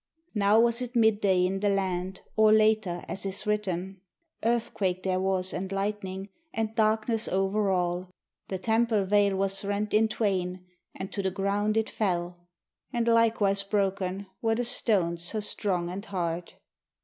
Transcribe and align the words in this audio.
Now 0.33 0.59
was 0.59 0.81
it 0.81 0.95
midday 0.95 1.45
in 1.45 1.59
the 1.59 1.69
land, 1.69 2.21
or 2.35 2.51
later, 2.51 3.03
as 3.07 3.23
is 3.23 3.45
written. 3.45 4.01
Earthquake 4.43 5.03
there 5.03 5.19
was 5.19 5.53
and 5.53 5.71
lightning, 5.71 6.29
and 6.55 6.73
darkness 6.73 7.27
over 7.27 7.69
all; 7.69 8.09
The 8.47 8.57
Temple 8.57 9.05
Veil 9.05 9.35
was 9.35 9.63
rent 9.63 9.93
in 9.93 10.07
twain, 10.07 10.65
and 10.95 11.11
to 11.11 11.21
the 11.21 11.29
ground 11.29 11.77
it 11.77 11.87
fell, 11.87 12.47
And 12.91 13.07
likewise 13.07 13.61
broken 13.61 14.25
were 14.41 14.55
the 14.55 14.63
stones 14.63 15.21
so 15.23 15.39
strong 15.39 15.87
and 15.87 16.03
hard. 16.03 16.53